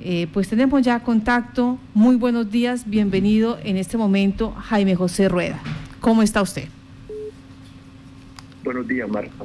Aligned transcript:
Eh, 0.00 0.26
pues 0.32 0.48
tenemos 0.48 0.82
ya 0.82 1.00
contacto. 1.00 1.78
Muy 1.94 2.16
buenos 2.16 2.50
días, 2.50 2.88
bienvenido 2.88 3.58
en 3.62 3.76
este 3.76 3.96
momento 3.96 4.52
Jaime 4.52 4.94
José 4.94 5.28
Rueda. 5.28 5.60
¿Cómo 6.00 6.22
está 6.22 6.42
usted? 6.42 6.64
Buenos 8.64 8.86
días, 8.88 9.08
Marta. 9.08 9.44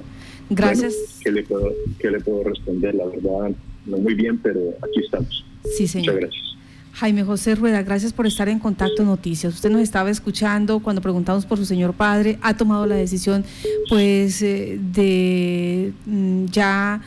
Gracias. 0.49 0.93
¿qué, 1.23 1.31
le 1.31 1.43
puedo, 1.43 1.71
le 2.01 2.19
puedo 2.19 2.43
responder? 2.43 2.95
La 2.95 3.05
verdad, 3.05 3.51
no 3.85 3.97
muy 3.97 4.13
bien, 4.13 4.37
pero 4.37 4.59
aquí 4.81 5.01
estamos. 5.03 5.43
Sí, 5.75 5.87
señor. 5.87 6.15
Muchas 6.15 6.29
gracias. 6.29 6.47
Jaime 6.93 7.23
José 7.23 7.53
Rueda, 7.53 7.83
gracias 7.83 8.11
por 8.11 8.25
estar 8.25 8.49
en 8.49 8.57
Contacto 8.57 9.05
Noticias. 9.05 9.53
Usted 9.53 9.69
nos 9.69 9.81
estaba 9.81 10.09
escuchando 10.09 10.79
cuando 10.79 10.99
preguntamos 10.99 11.45
por 11.45 11.59
su 11.59 11.65
señor 11.65 11.93
padre, 11.93 12.39
ha 12.41 12.57
tomado 12.57 12.87
la 12.87 12.95
decisión 12.95 13.45
pues 13.87 14.41
eh, 14.41 14.79
de 14.81 15.93
mm, 16.07 16.45
ya 16.45 16.99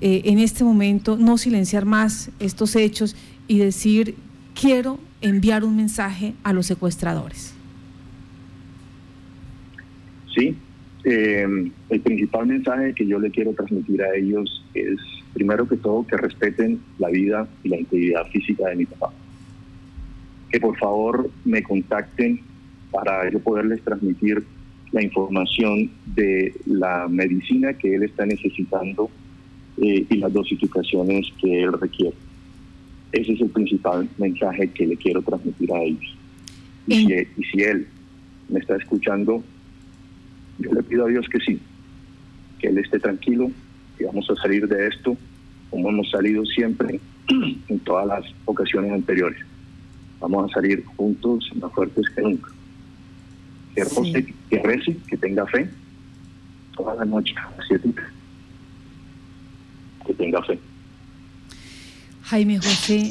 eh, 0.00 0.22
en 0.24 0.38
este 0.38 0.64
momento 0.64 1.16
no 1.16 1.38
silenciar 1.38 1.84
más 1.84 2.30
estos 2.40 2.76
hechos 2.76 3.16
y 3.48 3.58
decir 3.58 4.14
quiero 4.58 4.98
enviar 5.20 5.64
un 5.64 5.76
mensaje 5.76 6.34
a 6.42 6.52
los 6.52 6.66
secuestradores. 6.66 7.54
Sí, 10.34 10.56
eh, 11.04 11.70
el 11.90 12.00
principal 12.00 12.46
mensaje 12.46 12.94
que 12.94 13.06
yo 13.06 13.18
le 13.18 13.30
quiero 13.30 13.52
transmitir 13.52 14.02
a 14.02 14.14
ellos 14.16 14.64
es 14.74 14.98
primero 15.32 15.68
que 15.68 15.76
todo 15.76 16.06
que 16.06 16.16
respeten 16.16 16.80
la 16.98 17.08
vida 17.08 17.48
y 17.62 17.68
la 17.68 17.78
integridad 17.78 18.26
física 18.28 18.68
de 18.68 18.76
mi 18.76 18.86
papá 18.86 19.12
que 20.54 20.60
por 20.60 20.78
favor 20.78 21.28
me 21.44 21.64
contacten 21.64 22.38
para 22.92 23.28
yo 23.28 23.40
poderles 23.40 23.82
transmitir 23.82 24.44
la 24.92 25.02
información 25.02 25.90
de 26.14 26.54
la 26.64 27.08
medicina 27.08 27.72
que 27.72 27.96
él 27.96 28.04
está 28.04 28.24
necesitando 28.24 29.10
eh, 29.78 30.06
y 30.08 30.16
las 30.16 30.32
dosificaciones 30.32 31.26
que 31.40 31.62
él 31.62 31.72
requiere. 31.72 32.14
Ese 33.12 33.32
es 33.32 33.40
el 33.40 33.50
principal 33.50 34.08
mensaje 34.18 34.68
que 34.70 34.86
le 34.86 34.96
quiero 34.96 35.22
transmitir 35.22 35.72
a 35.72 35.82
ellos. 35.82 36.16
Y 36.86 37.06
si, 37.06 37.12
y 37.12 37.44
si 37.44 37.62
él 37.62 37.86
me 38.48 38.60
está 38.60 38.76
escuchando, 38.76 39.42
yo 40.58 40.72
le 40.72 40.82
pido 40.82 41.06
a 41.06 41.08
Dios 41.08 41.26
que 41.28 41.40
sí, 41.40 41.60
que 42.58 42.68
él 42.68 42.78
esté 42.78 42.98
tranquilo, 42.98 43.50
y 43.98 44.04
vamos 44.04 44.28
a 44.30 44.34
salir 44.36 44.66
de 44.68 44.88
esto 44.88 45.16
como 45.70 45.88
hemos 45.88 46.10
salido 46.10 46.44
siempre 46.44 47.00
en 47.68 47.78
todas 47.80 48.06
las 48.06 48.24
ocasiones 48.44 48.92
anteriores 48.92 49.44
vamos 50.28 50.50
a 50.50 50.54
salir 50.54 50.84
juntos 50.96 51.50
más 51.56 51.72
fuertes 51.72 52.08
que 52.14 52.22
nunca. 52.22 52.50
Que 53.74 53.84
sí. 53.84 54.34
que 54.48 54.62
rece, 54.62 54.96
que 55.08 55.16
tenga 55.16 55.46
fe, 55.46 55.68
toda 56.76 56.94
la 56.94 57.04
noche, 57.04 57.34
que 60.14 60.24
tenga 60.24 60.42
fe. 60.42 60.58
Jaime 62.24 62.58
José, 62.58 63.10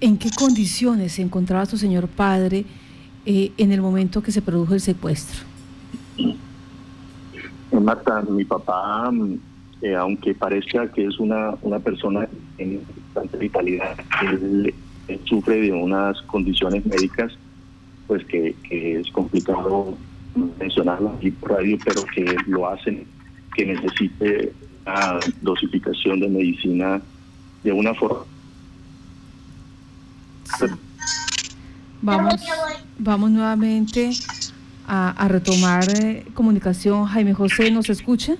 ¿en 0.00 0.18
qué 0.18 0.30
condiciones 0.30 1.12
se 1.12 1.22
encontraba 1.22 1.66
su 1.66 1.76
señor 1.76 2.08
padre 2.08 2.64
eh, 3.24 3.52
en 3.58 3.72
el 3.72 3.80
momento 3.80 4.22
que 4.22 4.30
se 4.32 4.42
produjo 4.42 4.74
el 4.74 4.80
secuestro? 4.80 5.44
Marta, 7.72 8.22
mi 8.22 8.44
papá, 8.44 9.10
eh, 9.82 9.94
aunque 9.94 10.34
parezca 10.34 10.90
que 10.92 11.06
es 11.06 11.18
una, 11.18 11.54
una 11.62 11.78
persona 11.78 12.28
en 12.58 12.80
bastante 13.14 13.38
vitalidad, 13.38 13.96
él 14.22 14.74
sufre 15.24 15.60
de 15.60 15.72
unas 15.72 16.20
condiciones 16.22 16.84
médicas 16.86 17.32
pues 18.06 18.24
que, 18.26 18.54
es 18.70 19.10
complicado 19.10 19.96
mencionarlo 20.58 21.10
aquí 21.10 21.30
por 21.30 21.52
radio, 21.52 21.78
pero 21.84 22.04
que 22.14 22.36
lo 22.46 22.68
hacen 22.68 23.04
que 23.54 23.66
necesite 23.66 24.52
una 24.86 25.20
dosificación 25.42 26.20
de 26.20 26.28
medicina 26.28 27.00
de 27.64 27.72
una 27.72 27.94
forma. 27.94 28.24
Vamos, 32.02 32.34
vamos 32.98 33.30
nuevamente 33.30 34.10
a, 34.86 35.26
retomar 35.28 35.84
eh, 35.98 36.24
comunicación. 36.34 37.04
Jaime 37.06 37.34
José, 37.34 37.70
¿nos 37.70 37.90
escucha? 37.90 38.36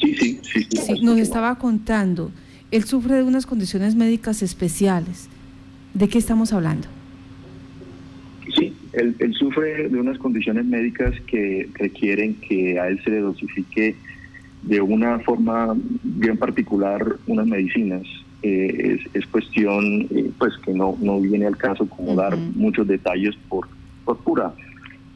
Sí, 0.00 0.14
sí, 0.14 0.40
sí. 0.42 0.66
sí 0.70 1.00
nos 1.02 1.18
estaba 1.18 1.56
contando 1.56 2.30
él 2.70 2.84
sufre 2.84 3.16
de 3.16 3.22
unas 3.22 3.46
condiciones 3.46 3.94
médicas 3.94 4.42
especiales. 4.42 5.28
¿De 5.94 6.08
qué 6.08 6.18
estamos 6.18 6.52
hablando? 6.52 6.88
Sí, 8.56 8.74
él, 8.92 9.34
sufre 9.38 9.88
de 9.88 9.98
unas 9.98 10.18
condiciones 10.18 10.64
médicas 10.66 11.14
que 11.26 11.68
requieren 11.74 12.34
que 12.34 12.78
a 12.78 12.88
él 12.88 13.00
se 13.04 13.10
le 13.10 13.20
dosifique 13.20 13.96
de 14.66 14.80
una 14.80 15.20
forma 15.20 15.74
bien 16.02 16.36
particular 16.36 17.16
unas 17.26 17.46
medicinas. 17.46 18.02
Eh, 18.42 18.98
es, 19.14 19.26
cuestión, 19.28 20.06
eh, 20.10 20.30
pues 20.38 20.52
que 20.58 20.72
no, 20.72 20.96
no 21.00 21.20
viene 21.20 21.46
al 21.46 21.56
caso 21.56 21.88
como 21.88 22.14
dar 22.14 22.36
muchos 22.36 22.86
detalles 22.86 23.34
por, 23.48 23.66
por 24.04 24.18
pura 24.18 24.52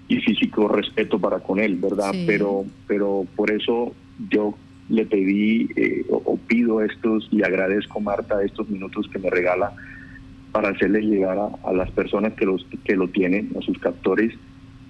y 0.09 0.16
físico 0.21 0.66
respeto 0.69 1.19
para 1.19 1.41
con 1.41 1.61
él, 1.61 1.77
¿verdad? 1.77 2.12
Pero, 2.27 2.65
pero 2.87 3.27
por 3.37 3.50
eso 3.50 3.93
yo 4.31 4.55
le 4.88 5.05
pedí 5.06 5.69
eh, 5.77 6.05
o, 6.11 6.37
pido 6.37 6.81
estos 6.81 7.28
y 7.31 7.43
agradezco 7.43 8.00
Marta 8.00 8.43
estos 8.43 8.69
minutos 8.69 9.09
que 9.12 9.21
me 9.21 9.31
regala 9.31 9.72
para 10.50 10.71
hacerle 10.71 11.03
llegar 11.03 11.38
a, 11.38 11.72
las 11.72 11.91
personas 11.93 12.32
que 12.34 12.44
los 12.44 12.67
que 12.84 12.97
lo 12.97 13.09
tienen, 13.09 13.50
a 13.56 13.62
sus 13.62 13.78
captores, 13.78 14.34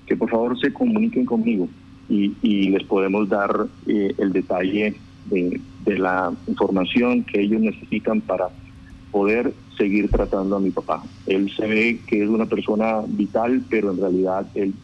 que 0.06 0.16
por 0.16 0.30
favor 0.30 0.58
se 0.58 0.72
comuniquen 0.72 1.26
conmigo 1.26 1.68
y, 2.10 2.70
les 2.70 2.82
podemos 2.84 3.28
dar 3.28 3.66
eh, 3.86 4.12
el 4.18 4.32
detalle 4.32 4.94
de, 5.26 5.60
de, 5.84 5.98
la 5.98 6.32
información 6.48 7.22
que 7.24 7.40
ellos 7.40 7.60
necesitan 7.60 8.20
para 8.20 8.48
poder 9.12 9.52
seguir 9.78 10.10
tratando 10.10 10.56
a 10.56 10.60
mi 10.60 10.70
papá. 10.70 11.02
Él 11.26 11.50
se 11.56 11.66
ve 11.66 12.00
que 12.06 12.22
es 12.22 12.28
una 12.28 12.46
persona 12.46 13.00
vital, 13.06 13.62
pero 13.70 13.92
en 13.92 14.00
realidad 14.00 14.46
él 14.54 14.74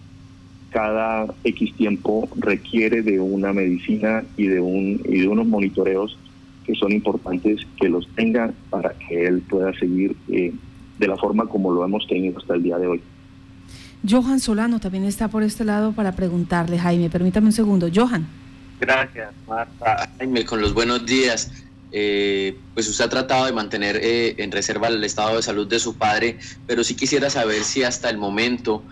cada 0.71 1.27
X 1.45 1.75
tiempo 1.75 2.29
requiere 2.37 3.03
de 3.03 3.21
una 3.21 3.53
medicina 3.53 4.25
y 4.37 4.47
de, 4.47 4.61
un, 4.61 5.01
y 5.05 5.21
de 5.21 5.29
unos 5.29 5.47
monitoreos 5.47 6.19
que 6.65 6.75
son 6.75 6.93
importantes 6.93 7.61
que 7.81 7.89
los 7.89 8.07
tenga 8.15 8.53
para 8.71 8.93
que 8.99 9.27
él 9.27 9.43
pueda 9.49 9.73
seguir 9.79 10.17
eh, 10.29 10.53
de 10.99 11.09
la 11.09 11.17
forma 11.17 11.47
como 11.47 11.73
lo 11.73 11.85
hemos 11.85 12.07
tenido 12.07 12.39
hasta 12.39 12.55
el 12.55 12.63
día 12.63 12.79
de 12.79 12.89
hoy. 12.89 13.01
Johan 14.09 14.41
Solano 14.41 14.81
también 14.81 15.05
está 15.05 15.29
por 15.29 15.43
este 15.43 15.65
lado 15.65 15.93
para 15.93 16.13
preguntarle, 16.13 16.79
Jaime, 16.79 17.11
permítame 17.11 17.47
un 17.47 17.53
segundo. 17.53 17.89
Johan. 17.93 18.27
Gracias, 18.81 19.31
Marta. 19.49 20.11
Jaime, 20.19 20.45
con 20.45 20.61
los 20.61 20.75
buenos 20.75 21.05
días. 21.07 21.51
Eh, 21.93 22.59
pues 22.75 22.89
usted 22.89 23.07
ha 23.07 23.09
tratado 23.09 23.47
de 23.47 23.53
mantener 23.53 23.97
eh, 24.03 24.35
en 24.39 24.53
reserva 24.53 24.89
el 24.89 25.03
estado 25.05 25.37
de 25.37 25.43
salud 25.43 25.67
de 25.67 25.79
su 25.79 25.97
padre, 25.97 26.39
pero 26.67 26.85
sí 26.85 26.95
quisiera 26.95 27.31
saber 27.31 27.63
si 27.65 27.85
hasta 27.85 28.11
el 28.11 28.19
momento 28.19 28.83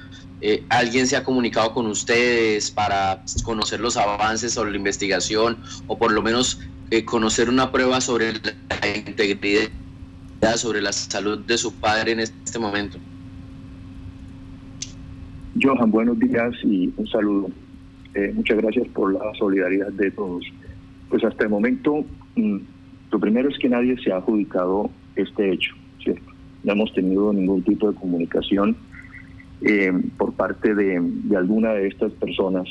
eh, 0.47 0.63
¿Alguien 0.69 1.07
se 1.07 1.17
ha 1.17 1.25
comunicado 1.25 1.73
con 1.73 1.87
ustedes 1.87 2.71
para 2.71 3.23
conocer 3.45 3.81
los 3.81 3.97
avances 3.97 4.53
sobre 4.53 4.73
la 4.73 4.77
investigación 4.77 5.57
o 5.87 5.97
por 5.97 6.13
lo 6.13 6.21
menos 6.21 6.61
eh, 6.91 7.03
conocer 7.07 7.49
una 7.49 7.73
prueba 7.73 8.03
sobre 8.03 8.35
la 8.35 8.89
integridad, 8.95 9.71
sobre 10.57 10.83
la 10.83 10.93
salud 10.93 11.39
de 11.39 11.57
su 11.57 11.73
padre 11.73 12.13
en 12.13 12.21
este 12.21 12.59
momento? 12.59 12.99
Johan, 15.61 15.91
buenos 15.91 16.19
días 16.19 16.53
y 16.65 16.93
un 16.97 17.07
saludo. 17.07 17.49
Eh, 18.15 18.33
muchas 18.35 18.57
gracias 18.59 18.89
por 18.89 19.13
la 19.13 19.33
solidaridad 19.39 19.93
de 19.93 20.11
todos. 20.11 20.45
Pues 21.09 21.23
hasta 21.23 21.45
el 21.45 21.51
momento, 21.51 22.05
mm, 22.35 22.57
lo 23.13 23.21
primero 23.21 23.49
es 23.49 23.59
que 23.59 23.69
nadie 23.69 23.97
se 24.03 24.13
ha 24.13 24.17
adjudicado 24.17 24.91
este 25.15 25.53
hecho, 25.53 25.75
¿cierto? 26.03 26.25
No 26.65 26.73
hemos 26.73 26.93
tenido 26.93 27.33
ningún 27.33 27.63
tipo 27.63 27.91
de 27.91 27.97
comunicación 27.97 28.77
eh, 29.63 29.93
por 30.19 30.33
parte 30.33 30.75
de, 30.75 30.97
alguna 31.37 31.73
de 31.73 31.87
estas 31.87 32.13
personas 32.15 32.69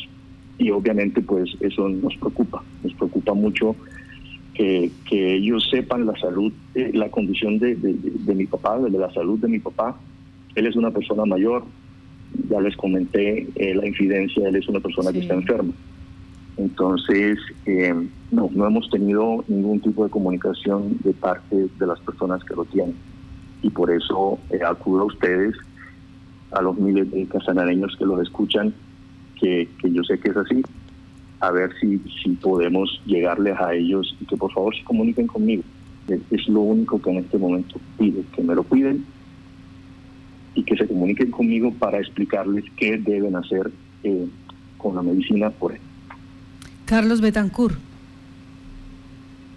y 0.58 0.70
obviamente 0.70 1.22
pues 1.22 1.56
eso 1.62 1.88
nos 1.88 2.16
preocupa, 2.18 2.64
nos 2.84 2.94
preocupa 2.96 3.34
mucho 3.34 3.76
que, 4.54 4.92
ellos 5.10 5.68
sepan 5.72 6.06
la 6.06 6.16
salud, 6.18 6.52
eh, 6.76 6.92
la 6.94 7.10
condición 7.10 7.60
de, 7.60 7.76
mi 8.36 8.46
papá, 8.46 8.78
de 8.78 8.90
la 8.90 9.12
salud 9.14 9.40
de 9.40 9.48
mi 9.48 9.60
papá. 9.60 9.98
Él 10.56 10.68
es 10.68 10.76
una 10.76 10.92
persona 10.92 11.26
mayor, 11.26 11.64
ya 12.50 12.60
les 12.62 12.76
comenté 12.76 13.48
eh, 13.56 13.76
la 13.76 13.88
infidencia, 13.88 14.48
él 14.48 14.56
es 14.56 14.68
una 14.68 14.80
persona 14.80 15.12
que 15.12 15.20
está 15.20 15.34
enferma. 15.34 15.74
Entonces, 16.58 17.40
no, 18.32 18.50
no 18.54 18.68
hemos 18.68 18.90
tenido 18.92 19.44
ningún 19.48 19.80
tipo 19.80 20.04
de 20.04 20.12
comunicación 20.12 20.98
de 21.04 21.14
parte 21.14 21.68
de 21.80 21.88
las 21.88 22.00
personas 22.02 22.44
que 22.44 22.56
lo 22.56 22.64
tienen. 22.66 22.96
Y 23.64 23.70
por 23.70 23.90
eso 23.90 24.38
acudo 24.64 25.02
a 25.02 25.06
ustedes 25.06 25.56
a 26.54 26.62
los 26.62 26.78
miles 26.78 27.10
de 27.12 27.26
casanareños 27.26 27.96
que 27.98 28.06
los 28.06 28.22
escuchan, 28.22 28.74
que, 29.40 29.68
yo 29.84 30.04
sé 30.04 30.20
que 30.20 30.30
es 30.30 30.38
así, 30.38 30.62
a 31.40 31.52
ver 31.52 31.72
si, 31.80 32.00
si 32.22 32.30
podemos 32.32 33.02
llegarles 33.06 33.60
a 33.60 33.74
ellos 33.74 34.16
y 34.22 34.26
que 34.26 34.38
por 34.38 34.52
favor 34.54 34.76
se 34.76 34.84
comuniquen 34.84 35.28
conmigo. 35.28 35.64
Es, 36.08 36.48
lo 36.48 36.62
único 36.62 37.02
que 37.02 37.10
en 37.10 37.18
este 37.18 37.38
momento 37.38 37.80
pido, 37.98 38.22
que 38.36 38.44
me 38.44 38.56
lo 38.56 38.64
cuiden 38.64 39.06
y 40.56 40.64
que 40.64 40.76
se 40.76 40.88
comuniquen 40.88 41.32
conmigo 41.32 41.74
para 41.74 42.00
explicarles 42.00 42.64
qué 42.78 42.98
deben 42.98 43.36
hacer 43.36 43.72
eh, 44.04 44.28
con 44.78 44.96
la 44.96 45.02
medicina 45.02 45.50
por 45.50 45.74
él. 45.74 45.80
Carlos 46.86 47.22
Betancourt. 47.22 47.78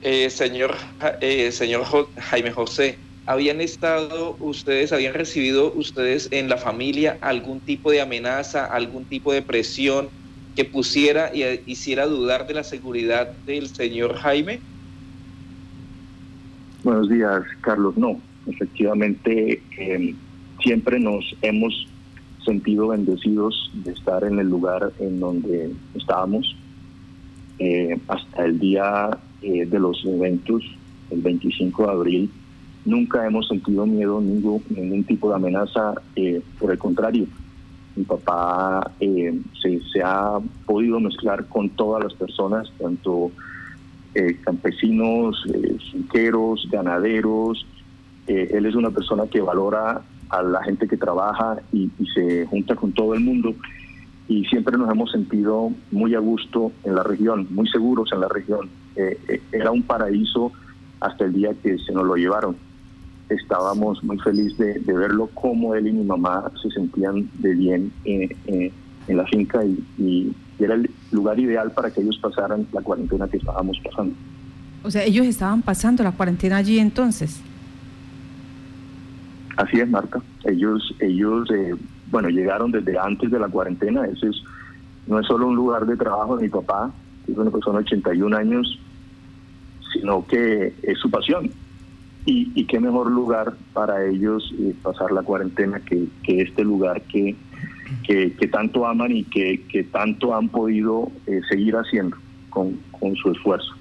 Eh, 0.02 0.30
señor, 0.30 0.74
eh, 1.20 1.50
señor 1.50 1.84
Jaime 2.16 2.52
José, 2.52 2.96
habían 3.26 3.60
estado 3.60 4.36
ustedes, 4.38 4.92
habían 4.92 5.14
recibido 5.14 5.72
ustedes 5.74 6.28
en 6.30 6.48
la 6.48 6.56
familia 6.56 7.18
algún 7.20 7.60
tipo 7.60 7.90
de 7.90 8.00
amenaza, 8.00 8.64
algún 8.64 9.04
tipo 9.04 9.32
de 9.32 9.42
presión 9.42 10.08
que 10.54 10.64
pusiera 10.64 11.30
y 11.34 11.44
hiciera 11.66 12.06
dudar 12.06 12.46
de 12.46 12.54
la 12.54 12.64
seguridad 12.64 13.30
del 13.46 13.68
señor 13.68 14.14
Jaime? 14.16 14.60
Buenos 16.82 17.10
días, 17.10 17.42
Carlos. 17.60 17.96
No, 17.96 18.20
efectivamente, 18.46 19.60
em, 19.76 20.14
siempre 20.66 20.98
nos 20.98 21.24
hemos 21.42 21.86
sentido 22.44 22.88
bendecidos 22.88 23.70
de 23.84 23.92
estar 23.92 24.24
en 24.24 24.38
el 24.40 24.48
lugar 24.48 24.92
en 24.98 25.20
donde 25.20 25.70
estábamos 25.94 26.56
eh, 27.60 27.96
hasta 28.08 28.44
el 28.44 28.58
día 28.58 29.16
eh, 29.42 29.64
de 29.64 29.78
los 29.78 30.04
eventos, 30.04 30.64
el 31.10 31.22
25 31.22 31.86
de 31.86 31.90
abril 31.90 32.30
Nunca 32.86 33.26
hemos 33.26 33.48
sentido 33.48 33.84
miedo, 33.84 34.20
ningún, 34.20 34.62
ningún 34.70 35.02
tipo 35.02 35.28
de 35.28 35.34
amenaza, 35.34 35.94
eh, 36.14 36.40
por 36.56 36.70
el 36.70 36.78
contrario. 36.78 37.26
Mi 37.96 38.04
papá 38.04 38.92
eh, 39.00 39.36
se, 39.60 40.02
ha 40.04 40.38
podido 40.66 41.00
mezclar 41.00 41.46
con 41.46 41.68
todas 41.70 42.04
las 42.04 42.14
personas, 42.14 42.70
tanto 42.78 43.32
eh, 44.14 44.36
campesinos, 44.40 45.42
finqueros, 45.90 46.68
ganaderos. 46.70 47.66
él 48.28 48.66
es 48.66 48.76
una 48.76 48.90
persona 48.90 49.26
que 49.26 49.40
valora 49.40 50.02
a 50.30 50.42
la 50.42 50.62
gente 50.62 50.88
que 50.88 50.96
trabaja 50.96 51.58
y, 51.72 51.90
y 51.98 52.06
se 52.14 52.46
junta 52.46 52.74
con 52.74 52.92
todo 52.92 53.14
el 53.14 53.20
mundo 53.20 53.54
y 54.28 54.44
siempre 54.46 54.76
nos 54.76 54.90
hemos 54.90 55.10
sentido 55.12 55.70
muy 55.92 56.14
a 56.14 56.18
gusto 56.18 56.72
en 56.84 56.96
la 56.96 57.02
región, 57.02 57.46
muy 57.50 57.68
seguros 57.68 58.10
en 58.12 58.20
la 58.20 58.28
región. 58.28 58.68
era 59.52 59.70
un 59.70 59.82
paraíso 59.82 60.52
hasta 61.00 61.24
el 61.24 61.32
día 61.32 61.50
que 61.62 61.78
se 61.78 61.92
nos 61.92 62.04
lo 62.04 62.16
llevaron 62.16 62.56
estábamos 63.28 64.02
muy 64.04 64.18
felices 64.18 64.84
de, 64.86 64.92
verlo, 64.92 65.28
cómo 65.34 65.74
él 65.74 65.88
y 65.88 65.92
mi 65.92 66.04
mamá 66.04 66.50
se 66.62 66.70
sentían 66.70 67.28
de 67.38 67.54
bien 67.54 67.92
eh, 68.04 68.28
eh, 68.46 68.72
en 69.08 69.16
la 69.16 69.24
finca 69.26 69.64
y, 69.64 70.32
era 70.58 70.72
el 70.72 70.90
lugar 71.12 71.38
ideal 71.38 71.70
para 71.72 71.90
que 71.90 72.00
ellos 72.00 72.18
pasaran 72.18 72.66
la 72.72 72.80
cuarentena 72.80 73.28
que 73.28 73.36
estábamos 73.36 73.78
pasando. 73.84 74.14
O 74.82 74.90
sea, 74.90 75.04
ellos 75.04 75.26
estaban 75.26 75.60
pasando 75.60 76.02
la 76.02 76.12
cuarentena 76.12 76.56
allí 76.56 76.78
entonces. 76.78 77.42
Así 79.56 79.80
es, 79.80 79.88
Marta. 79.88 80.20
Ellos, 80.44 80.94
ellos, 81.00 81.50
eh, 81.50 81.74
bueno, 82.10 82.28
llegaron 82.28 82.70
desde 82.70 82.98
antes 82.98 83.30
de 83.30 83.38
la 83.38 83.48
cuarentena. 83.48 84.06
Ese 84.06 84.28
es, 84.28 84.42
no 85.06 85.18
es 85.18 85.26
solo 85.26 85.48
un 85.48 85.56
lugar 85.56 85.86
de 85.86 85.96
trabajo 85.96 86.36
de 86.36 86.44
mi 86.44 86.48
papá, 86.48 86.92
que 87.24 87.32
es 87.32 87.38
una 87.38 87.50
persona 87.50 87.78
de 87.78 87.84
81 87.84 88.36
años, 88.36 88.78
sino 89.92 90.26
que 90.26 90.74
es 90.82 90.98
su 90.98 91.10
pasión 91.10 91.50
y, 92.26 92.64
qué 92.64 92.80
mejor 92.80 93.10
lugar 93.10 93.54
para 93.72 94.04
ellos 94.04 94.52
eh, 94.58 94.74
pasar 94.82 95.12
la 95.12 95.22
cuarentena 95.22 95.80
que, 95.80 96.08
este 96.26 96.64
lugar 96.64 97.00
que, 97.02 97.36
que, 98.04 98.48
tanto 98.50 98.84
aman 98.84 99.12
y 99.12 99.22
que, 99.24 99.86
tanto 99.92 100.34
han 100.34 100.48
podido 100.48 101.10
eh, 101.26 101.40
seguir 101.48 101.76
haciendo 101.76 102.16
con, 102.50 102.76
su 103.22 103.30
esfuerzo. 103.30 103.75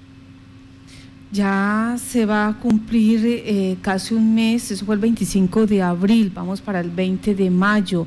Ya 1.32 1.96
se 1.98 2.24
va 2.24 2.48
a 2.48 2.58
cumplir 2.58 3.20
eh, 3.24 3.76
casi 3.82 4.14
un 4.14 4.34
mes, 4.34 4.70
eso 4.70 4.86
fue 4.86 4.94
el 4.94 5.00
25 5.00 5.66
de 5.66 5.82
abril, 5.82 6.30
vamos 6.34 6.60
para 6.60 6.80
el 6.80 6.90
20 6.90 7.34
de 7.34 7.50
mayo. 7.50 8.06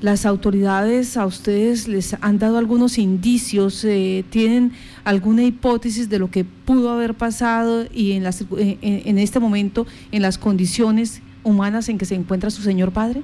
¿Las 0.00 0.26
autoridades 0.26 1.16
a 1.16 1.26
ustedes 1.26 1.88
les 1.88 2.14
han 2.20 2.38
dado 2.38 2.58
algunos 2.58 2.98
indicios? 2.98 3.84
Eh, 3.84 4.24
¿Tienen 4.30 4.72
alguna 5.02 5.42
hipótesis 5.42 6.08
de 6.08 6.20
lo 6.20 6.30
que 6.30 6.44
pudo 6.44 6.90
haber 6.90 7.14
pasado 7.14 7.86
y 7.92 8.12
en, 8.12 8.22
las, 8.22 8.44
en, 8.56 9.18
este 9.18 9.40
momento 9.40 9.86
en 10.12 10.22
las 10.22 10.38
condiciones 10.38 11.20
humanas 11.42 11.88
en 11.88 11.98
que 11.98 12.04
se 12.04 12.14
encuentra 12.14 12.50
su 12.50 12.62
señor 12.62 12.92
padre? 12.92 13.22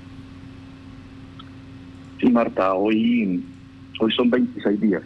Sí, 2.20 2.28
Marta, 2.28 2.74
hoy, 2.74 3.44
hoy 4.00 4.12
son 4.12 4.30
26 4.30 4.80
días. 4.80 5.02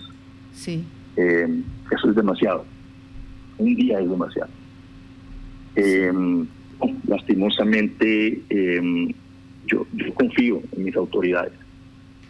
Sí. 0.54 0.84
Eh, 1.16 1.62
eso 1.90 2.08
es 2.08 2.16
demasiado. 2.16 2.64
Un 3.58 3.74
día 3.74 4.00
es 4.00 4.08
demasiado. 4.08 4.50
Eh, 5.76 6.12
lastimosamente, 7.06 8.42
yo, 9.66 9.86
yo 9.92 10.14
confío 10.14 10.60
en 10.76 10.84
mis 10.84 10.96
autoridades, 10.96 11.52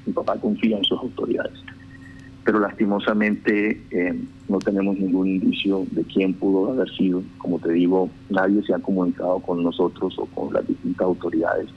mi 0.06 0.12
papá 0.12 0.36
confía 0.36 0.76
en 0.76 0.84
sus 0.84 0.98
autoridades, 0.98 1.58
pero 2.44 2.60
lastimosamente 2.60 3.80
eh, 3.90 4.18
no 4.48 4.58
tenemos 4.58 4.98
ningún 4.98 5.28
indicio 5.28 5.86
de 5.90 6.02
quién 6.04 6.32
pudo 6.32 6.72
haber 6.72 6.88
sido. 6.96 7.22
Como 7.36 7.58
te 7.58 7.72
digo, 7.72 8.08
nadie 8.30 8.62
se 8.62 8.72
ha 8.74 8.78
comunicado 8.78 9.38
con 9.40 9.62
nosotros 9.62 10.18
o 10.18 10.24
con 10.26 10.54
las 10.54 10.66
distintas 10.66 11.06
autoridades. 11.06 11.68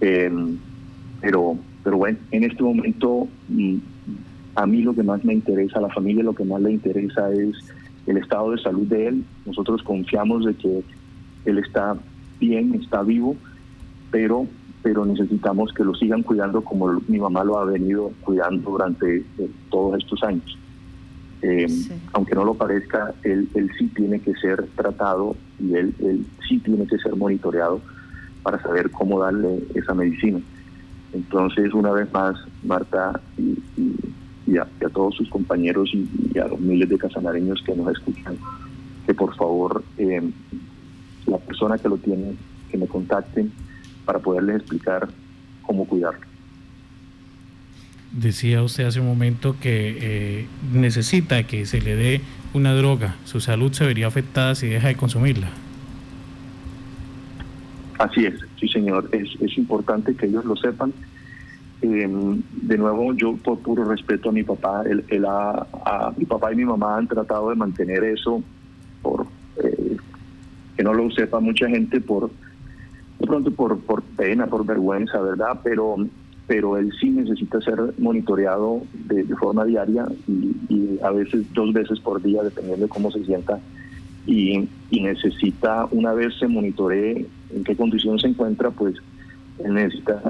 Pero, 0.00 1.56
pero 1.84 1.96
bueno, 1.96 2.18
en 2.32 2.44
este 2.44 2.62
momento 2.62 3.28
mm, 3.48 3.76
a 4.56 4.66
mí 4.66 4.82
lo 4.82 4.94
que 4.94 5.02
más 5.02 5.24
me 5.24 5.34
interesa, 5.34 5.78
a 5.78 5.82
la 5.82 5.90
familia 5.90 6.24
lo 6.24 6.34
que 6.34 6.44
más 6.44 6.60
le 6.60 6.72
interesa 6.72 7.32
es 7.32 7.54
el 8.06 8.16
estado 8.18 8.52
de 8.52 8.58
salud 8.58 8.86
de 8.86 9.08
él. 9.08 9.24
Nosotros 9.44 9.82
confiamos 9.82 10.44
de 10.44 10.54
que 10.54 10.82
él 11.44 11.58
está 11.58 11.96
bien, 12.38 12.74
está 12.74 13.02
vivo 13.02 13.36
pero 14.10 14.46
pero 14.82 15.04
necesitamos 15.04 15.72
que 15.72 15.82
lo 15.82 15.94
sigan 15.96 16.22
cuidando 16.22 16.62
como 16.62 17.00
mi 17.08 17.18
mamá 17.18 17.42
lo 17.42 17.58
ha 17.58 17.64
venido 17.64 18.12
cuidando 18.20 18.70
durante 18.70 19.16
eh, 19.16 19.50
todos 19.68 19.98
estos 19.98 20.22
años. 20.22 20.56
Eh, 21.42 21.66
aunque 22.12 22.36
no 22.36 22.44
lo 22.44 22.54
parezca, 22.54 23.12
él, 23.24 23.48
él 23.54 23.68
sí 23.76 23.88
tiene 23.88 24.20
que 24.20 24.32
ser 24.34 24.64
tratado 24.76 25.36
y 25.58 25.74
él, 25.74 25.92
él 25.98 26.24
sí 26.48 26.60
tiene 26.60 26.86
que 26.86 26.98
ser 26.98 27.16
monitoreado 27.16 27.80
para 28.44 28.62
saber 28.62 28.92
cómo 28.92 29.18
darle 29.18 29.58
esa 29.74 29.92
medicina. 29.92 30.38
Entonces, 31.12 31.74
una 31.74 31.90
vez 31.90 32.12
más, 32.12 32.36
Marta 32.62 33.20
y, 33.36 33.58
y, 33.76 33.96
a, 34.58 34.88
todos 34.92 35.16
sus 35.16 35.28
compañeros 35.28 35.90
y, 35.92 36.38
a 36.38 36.46
los 36.46 36.60
miles 36.60 36.88
de 36.88 36.98
casanareños 36.98 37.62
que 37.62 37.74
nos 37.74 37.92
escuchan, 37.92 38.36
que 39.04 39.14
por 39.14 39.34
favor 39.36 39.82
eh, 39.98 40.22
la 41.26 41.38
persona 41.38 41.78
que 41.78 41.88
lo 41.88 41.96
tiene, 41.96 42.34
que 42.70 42.78
me 42.78 42.86
contacten 42.86 43.50
para 44.04 44.20
poderles 44.20 44.56
explicar 44.56 45.08
cómo 45.62 45.84
cuidarlo. 45.86 46.24
Decía 48.12 48.62
usted 48.62 48.84
hace 48.84 49.00
un 49.00 49.06
momento 49.06 49.56
que 49.60 49.98
eh, 50.00 50.46
necesita 50.72 51.42
que 51.46 51.66
se 51.66 51.80
le 51.82 51.96
dé 51.96 52.20
una 52.54 52.72
droga. 52.72 53.16
¿Su 53.24 53.40
salud 53.40 53.72
se 53.72 53.84
vería 53.84 54.06
afectada 54.06 54.54
si 54.54 54.68
deja 54.68 54.88
de 54.88 54.94
consumirla? 54.94 55.48
Así 57.98 58.24
es, 58.24 58.34
sí 58.58 58.68
señor. 58.68 59.08
Es, 59.12 59.28
es 59.40 59.58
importante 59.58 60.14
que 60.14 60.26
ellos 60.26 60.44
lo 60.44 60.56
sepan. 60.56 60.92
Em, 61.82 62.42
de 62.62 62.78
nuevo, 62.78 63.12
yo 63.12 63.36
por 63.36 63.58
puro 63.58 63.84
respeto 63.84 64.30
a 64.30 64.32
mi 64.32 64.42
papá, 64.42 64.82
él, 64.86 65.24
a, 65.26 66.12
mi 66.16 66.24
papá 66.24 66.52
y 66.52 66.56
mi 66.56 66.64
mamá 66.64 66.96
han 66.96 67.06
tratado 67.06 67.50
de 67.50 67.56
mantener 67.56 68.02
eso 68.02 68.42
por 69.02 69.26
eh, 69.62 69.96
que 70.76 70.82
no 70.82 70.94
lo 70.94 71.10
sepa 71.10 71.38
mucha 71.38 71.68
gente 71.68 72.00
por 72.00 72.30
pronto 73.26 73.50
por, 73.50 73.78
por 73.80 74.02
pena, 74.02 74.46
por 74.46 74.64
vergüenza, 74.64 75.20
¿verdad? 75.20 75.60
Pero, 75.62 75.96
pero 76.46 76.76
él 76.76 76.92
sí 77.00 77.10
necesita 77.10 77.60
ser 77.60 77.76
monitoreado 77.98 78.82
de, 79.08 79.24
forma 79.36 79.64
diaria 79.64 80.06
y, 80.26 80.98
a 81.02 81.10
veces 81.10 81.52
dos 81.52 81.72
veces 81.72 82.00
por 82.00 82.22
día, 82.22 82.42
dependiendo 82.42 82.86
de 82.86 82.88
cómo 82.88 83.10
se 83.10 83.24
sienta. 83.24 83.58
Y, 84.26 84.68
necesita, 84.90 85.86
una 85.90 86.14
vez 86.14 86.34
se 86.38 86.48
monitoree 86.48 87.26
en 87.54 87.64
qué 87.64 87.76
condición 87.76 88.18
se 88.18 88.28
encuentra, 88.28 88.70
pues 88.70 88.96
él 89.62 89.74
necesita 89.74 90.22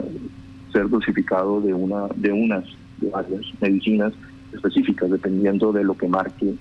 ser 0.77 0.89
dosificado 0.89 1.61
de 1.61 1.73
una 1.73 2.09
de 2.15 2.33
unas 2.33 2.65
de 2.99 3.11
varias 3.11 3.43
medicinas 3.61 4.13
específicas 4.53 5.11
dependiendo 5.11 5.73
de 5.73 5.85
lo 5.85 5.97
que 5.97 6.09
marque 6.09 6.55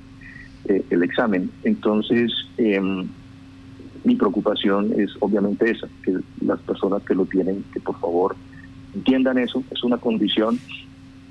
eh, 0.65 0.83
el 0.89 1.03
examen 1.03 1.49
entonces 1.63 2.31
eh, 2.57 3.05
mi 4.05 4.15
preocupación 4.15 4.93
es 4.97 5.11
obviamente 5.19 5.69
esa, 5.69 5.87
que 6.03 6.17
las 6.41 6.59
personas 6.61 7.03
que 7.03 7.15
lo 7.15 7.25
tienen, 7.25 7.65
que 7.73 7.79
por 7.79 7.99
favor 7.99 8.35
entiendan 8.93 9.37
eso, 9.37 9.63
es 9.71 9.83
una 9.83 9.97
condición, 9.97 10.59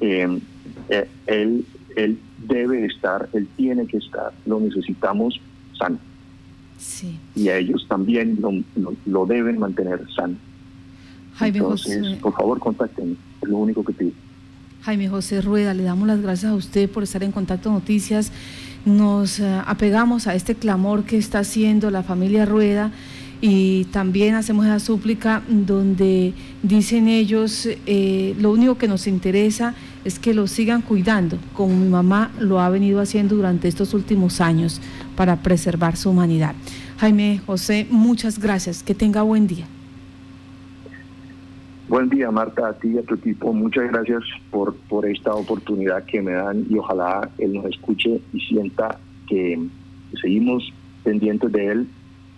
eh, 0.00 0.40
eh, 0.88 1.08
él, 1.26 1.64
él 1.96 2.18
debe 2.46 2.84
estar, 2.84 3.28
él 3.32 3.48
tiene 3.56 3.86
que 3.86 3.98
estar, 3.98 4.32
lo 4.44 4.60
necesitamos 4.60 5.40
sano. 5.78 5.98
Sí. 6.76 7.18
Y 7.34 7.48
a 7.48 7.56
ellos 7.58 7.86
también 7.88 8.38
lo, 9.06 9.26
deben 9.26 9.58
mantener 9.58 10.00
sano. 10.14 10.36
Jaime 11.36 11.58
Entonces, 11.58 12.16
por 12.18 12.32
favor, 12.32 12.58
contáctenme, 12.58 13.16
es 13.42 13.48
lo 13.48 13.58
único 13.58 13.84
que 13.84 13.92
pido. 13.92 14.12
Jaime 14.82 15.08
José 15.08 15.40
Rueda, 15.40 15.72
le 15.72 15.82
damos 15.82 16.06
las 16.06 16.20
gracias 16.20 16.52
a 16.52 16.54
usted 16.54 16.90
por 16.90 17.02
estar 17.02 17.22
en 17.22 17.32
Contacto 17.32 17.70
Noticias 17.70 18.30
nos 18.84 19.40
eh, 19.40 19.62
apegamos 19.66 20.26
a 20.26 20.34
este 20.34 20.54
clamor 20.54 21.04
que 21.04 21.16
está 21.16 21.40
haciendo 21.40 21.90
la 21.90 22.02
familia 22.02 22.44
Rueda 22.44 22.90
y 23.40 23.84
también 23.86 24.34
hacemos 24.34 24.64
esa 24.66 24.78
súplica 24.78 25.42
donde 25.48 26.32
dicen 26.62 27.08
ellos, 27.08 27.68
eh, 27.86 28.34
lo 28.38 28.52
único 28.52 28.78
que 28.78 28.88
nos 28.88 29.06
interesa 29.06 29.74
es 30.04 30.18
que 30.18 30.32
lo 30.34 30.46
sigan 30.46 30.82
cuidando, 30.82 31.38
como 31.54 31.76
mi 31.76 31.88
mamá 31.88 32.30
lo 32.38 32.60
ha 32.60 32.68
venido 32.68 33.00
haciendo 33.00 33.36
durante 33.36 33.68
estos 33.68 33.92
últimos 33.92 34.40
años 34.40 34.80
para 35.16 35.42
preservar 35.42 35.96
su 35.96 36.10
humanidad. 36.10 36.54
Jaime 36.98 37.40
José, 37.44 37.86
muchas 37.90 38.38
gracias. 38.38 38.82
Que 38.82 38.94
tenga 38.94 39.22
buen 39.22 39.46
día. 39.46 39.66
Buen 41.88 42.08
día, 42.08 42.30
Marta, 42.30 42.68
a 42.68 42.72
ti 42.72 42.88
y 42.94 42.98
a 42.98 43.02
tu 43.02 43.14
equipo. 43.14 43.52
Muchas 43.52 43.90
gracias 43.90 44.22
por, 44.50 44.74
por 44.88 45.06
esta 45.06 45.34
oportunidad 45.34 46.04
que 46.04 46.22
me 46.22 46.32
dan 46.32 46.66
y 46.70 46.78
ojalá 46.78 47.28
él 47.38 47.52
nos 47.52 47.66
escuche 47.66 48.20
y 48.32 48.40
sienta 48.40 48.98
que 49.28 49.62
seguimos 50.20 50.72
pendientes 51.02 51.52
de 51.52 51.66
él, 51.66 51.88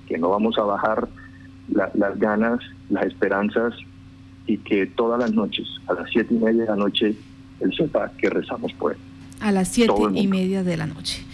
que 0.09 0.19
no 0.19 0.31
vamos 0.31 0.59
a 0.59 0.62
bajar 0.62 1.09
las 1.69 2.19
ganas, 2.19 2.61
las 2.91 3.07
esperanzas 3.07 3.75
y 4.47 4.59
que 4.59 4.87
todas 4.87 5.19
las 5.21 5.33
noches, 5.33 5.67
a 5.87 5.95
las 5.95 6.11
siete 6.11 6.35
y 6.35 6.38
media 6.38 6.62
de 6.62 6.69
la 6.69 6.76
noche, 6.76 7.15
él 7.61 7.75
sepa 7.76 8.11
que 8.19 8.31
rezamos 8.31 8.73
por 8.75 8.93
él. 8.93 8.99
A 9.41 9.53
las 9.53 9.69
siete 9.69 9.93
y 10.15 10.26
media 10.26 10.65
de 10.65 10.76
la 10.76 10.87
noche. 10.87 11.25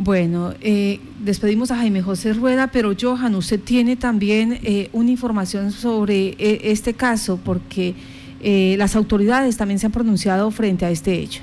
Bueno, 0.00 0.54
eh, 0.60 1.00
despedimos 1.18 1.72
a 1.72 1.76
Jaime 1.76 2.02
José 2.02 2.32
Rueda, 2.32 2.68
pero 2.68 2.92
Johan, 2.98 3.34
usted 3.34 3.58
tiene 3.58 3.96
también 3.96 4.60
eh, 4.62 4.90
una 4.92 5.10
información 5.10 5.72
sobre 5.72 6.36
eh, 6.38 6.60
este 6.70 6.94
caso, 6.94 7.38
porque 7.44 7.94
las 8.40 8.94
autoridades 8.94 9.56
también 9.56 9.80
se 9.80 9.86
han 9.86 9.92
pronunciado 9.92 10.48
frente 10.52 10.86
a 10.86 10.90
este 10.90 11.14
hecho. 11.14 11.42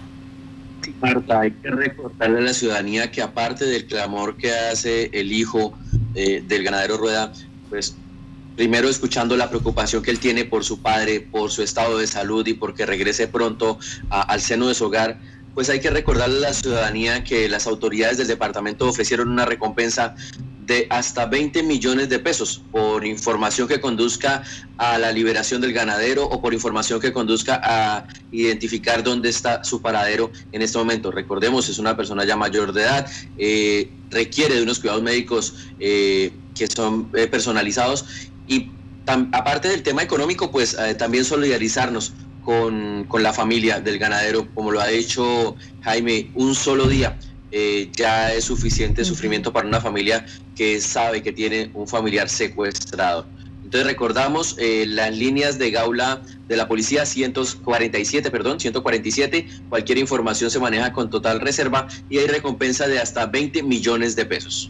Marta, 1.02 1.42
hay 1.42 1.52
que 1.52 1.70
recordarle 1.70 2.38
a 2.38 2.42
la 2.42 2.54
ciudadanía 2.54 3.12
que 3.12 3.22
aparte 3.22 3.66
del 3.66 3.86
clamor 3.86 4.38
que 4.38 4.50
hace 4.52 5.10
el 5.12 5.34
hijo 5.34 5.78
del 6.14 6.64
ganadero 6.64 6.96
Rueda, 6.96 7.34
pues 7.70 7.98
primero 8.56 8.88
escuchando 8.88 9.36
la 9.36 9.50
preocupación 9.50 10.02
que 10.02 10.12
él 10.12 10.20
tiene 10.20 10.46
por 10.46 10.64
su 10.64 10.82
padre, 10.82 11.20
por 11.20 11.52
su 11.52 11.64
estado 11.64 11.98
de 11.98 12.08
salud 12.08 12.48
y 12.48 12.54
porque 12.54 12.86
regrese 12.86 13.28
pronto 13.28 13.78
al 14.10 14.40
seno 14.40 14.70
de 14.70 14.74
su 14.74 14.86
hogar, 14.86 15.20
pues 15.56 15.70
hay 15.70 15.80
que 15.80 15.90
recordarle 15.90 16.38
a 16.38 16.50
la 16.50 16.54
ciudadanía 16.54 17.24
que 17.24 17.48
las 17.50 17.66
autoridades 17.66 18.18
del 18.18 18.28
departamento 18.28 18.88
ofrecieron 18.88 19.30
una 19.30 19.46
recompensa 19.46 20.16
de 20.66 20.88
hasta 20.90 21.28
20 21.28 21.64
millones 21.64 22.10
de 22.10 22.20
pesos 22.20 22.62
por 22.72 23.06
información 23.06 23.68
que 23.68 23.80
conduzca 23.80 24.44
a 24.78 24.98
la 24.98 25.12
liberación 25.12 25.62
del 25.62 25.74
ganadero 25.74 26.26
o 26.26 26.42
por 26.42 26.54
información 26.54 27.00
que 27.00 27.14
conduzca 27.14 27.62
a 27.64 28.08
identificar 28.32 29.04
dónde 29.04 29.30
está 29.30 29.64
su 29.64 29.82
paradero 29.82 30.32
en 30.52 30.62
este 30.62 30.78
momento. 30.78 31.12
Recordemos, 31.12 31.70
es 31.70 31.80
una 31.80 31.96
persona 31.96 32.26
ya 32.26 32.36
mayor 32.36 32.74
de 32.74 32.82
edad, 32.82 33.10
eh, 33.38 33.92
requiere 34.10 34.56
de 34.56 34.64
unos 34.64 34.80
cuidados 34.80 35.04
médicos 35.04 35.54
eh, 35.80 36.34
que 36.54 36.68
son 36.68 37.10
eh, 37.14 37.28
personalizados 37.28 38.06
y 38.48 38.72
aparte 39.08 39.70
del 39.70 39.84
tema 39.84 40.02
económico, 40.02 40.52
pues 40.52 40.76
también 40.98 41.26
solidarizarnos 41.26 42.14
con, 42.46 43.08
la 43.20 43.34
familia 43.34 43.82
del 43.82 43.98
ganadero, 43.98 44.48
como 44.54 44.72
lo 44.72 44.80
ha 44.80 44.88
dicho 44.88 45.56
Jaime, 45.82 46.32
un 46.36 46.56
solo 46.56 46.88
día. 46.88 47.18
Eh, 47.52 47.90
ya 47.94 48.34
es 48.34 48.46
suficiente 48.46 49.06
sufrimiento 49.06 49.52
para 49.52 49.68
una 49.68 49.80
familia 49.80 50.26
que 50.56 50.82
sabe 50.82 51.24
que 51.24 51.32
tiene 51.32 51.72
un 51.74 51.88
familiar 51.88 52.30
secuestrado. 52.30 53.26
Entonces 53.64 53.88
recordamos 53.88 54.56
eh, 54.60 54.86
las 54.88 55.16
líneas 55.16 55.58
de 55.58 55.72
Gaula 55.72 56.22
de 56.48 56.56
la 56.56 56.68
policía 56.68 57.06
147, 57.06 58.30
perdón, 58.30 58.60
147. 58.60 59.48
Cualquier 59.70 59.98
información 59.98 60.52
se 60.52 60.60
maneja 60.60 60.94
con 60.94 61.10
total 61.10 61.40
reserva 61.40 61.88
y 62.10 62.20
hay 62.20 62.28
recompensa 62.28 62.88
de 62.88 63.00
hasta 63.00 63.26
20 63.26 63.64
millones 63.64 64.16
de 64.16 64.26
pesos. 64.26 64.70